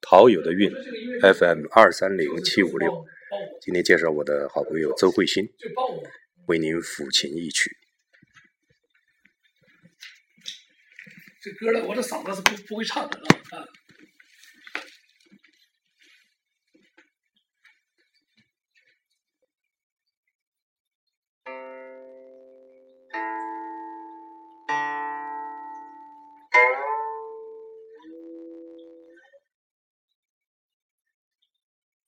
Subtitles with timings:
[0.00, 0.70] 陶友的韵
[1.22, 3.04] FM 二三零七五六，
[3.60, 5.48] 今天介绍我的好朋友周慧欣，
[6.46, 7.76] 为您抚琴一曲。
[11.40, 13.18] 这歌呢，我这嗓子是不不会唱的
[13.50, 13.64] 啊。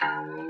[0.00, 0.47] Thank you.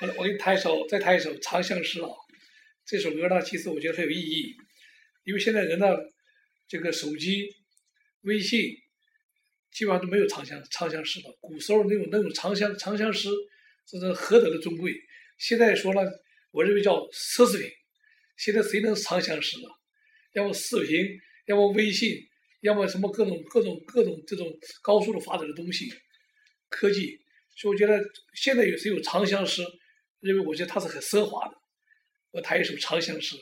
[0.00, 2.16] 我我给你弹一首，再弹一首《长相思》啊。
[2.86, 4.54] 这首歌呢，其实我觉得很有意义，
[5.24, 5.86] 因为现在人呢，
[6.68, 7.48] 这个手机、
[8.20, 8.60] 微信
[9.72, 11.36] 基本上都没有长相长相思了。
[11.40, 13.28] 古时候那种那种长相长相思，
[13.86, 14.94] 这是何等的尊贵。
[15.36, 16.08] 现在说了，
[16.52, 17.68] 我认为叫奢侈品。
[18.36, 19.68] 现在谁能长相思了？
[20.34, 21.04] 要么视频，
[21.46, 22.16] 要么微信，
[22.60, 24.48] 要么什么各种各种各种这种
[24.80, 25.92] 高速的发展的东西，
[26.68, 27.18] 科技。
[27.56, 28.00] 所以我觉得
[28.34, 29.64] 现在有谁有长相思？
[30.20, 31.56] 因为我觉得它是很奢华的
[32.32, 33.36] 我弹一首长相思。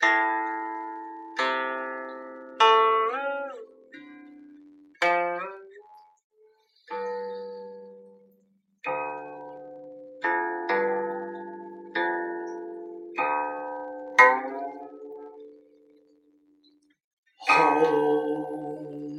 [0.00, 0.08] 红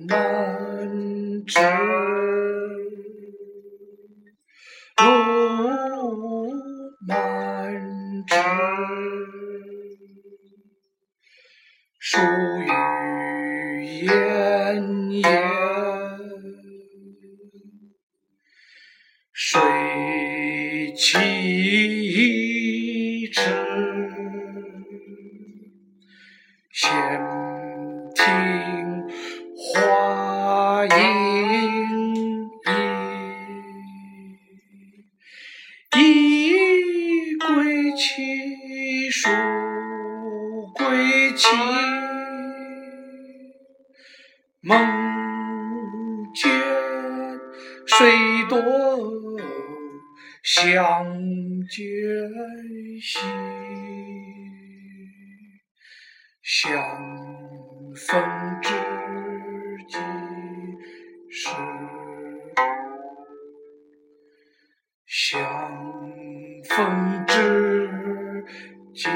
[0.08, 1.79] 满枝。
[12.02, 12.18] 树
[12.62, 15.22] 欲炎炎，
[19.34, 19.62] 水
[20.96, 21.18] 启
[23.34, 23.42] 迟。
[26.72, 26.90] 闲
[28.16, 28.24] 听
[29.58, 30.90] 花影
[32.66, 32.72] 移，
[36.00, 36.00] 一
[37.36, 38.08] 归期，
[39.10, 39.30] 数
[40.80, 41.46] 归期，
[44.62, 44.80] 梦
[46.34, 46.50] 见
[47.86, 48.10] 水
[48.48, 48.58] 多
[50.42, 51.06] 相
[51.68, 51.78] 见
[53.02, 53.20] 兮。
[56.42, 56.72] 相
[57.96, 58.24] 逢
[58.62, 58.70] 知
[59.90, 59.98] 己
[61.30, 61.50] 时，
[65.06, 65.46] 相
[66.64, 68.46] 逢知
[68.94, 69.10] 己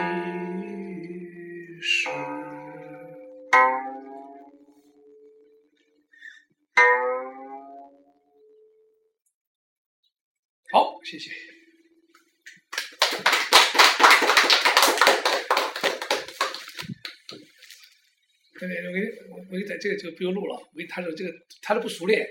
[18.63, 20.55] 我给你，我我给在这个就不用录了。
[20.55, 22.27] 我给他说这个，他都不熟练，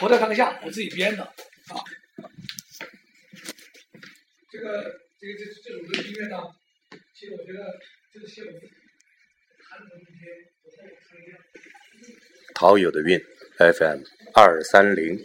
[0.00, 1.32] 活在当下，我自己编的啊。
[4.50, 6.36] 这个这个这这首歌音乐呢，
[7.14, 7.80] 其实我觉得
[8.12, 8.72] 这个写我自己
[9.58, 10.22] 弹的一天，
[10.62, 11.38] 我和我唱一样。
[12.54, 13.20] 陶友的韵
[13.58, 14.02] FM
[14.34, 15.18] 二三零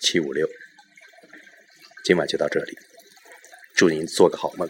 [0.00, 0.48] 七五六，
[2.04, 2.76] 今晚就到这里，
[3.74, 4.68] 祝您做个好梦。